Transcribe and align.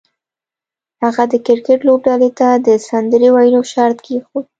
هغه 1.03 1.23
د 1.31 1.33
کرکټ 1.45 1.79
لوبډلې 1.87 2.29
ته 2.39 2.47
د 2.67 2.69
سندرې 2.87 3.29
ویلو 3.35 3.61
شرط 3.71 3.97
کېښود 4.05 4.45